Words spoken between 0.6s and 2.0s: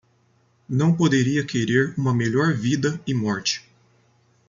Não poderia querer